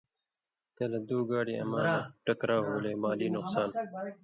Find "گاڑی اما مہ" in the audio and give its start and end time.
1.29-1.95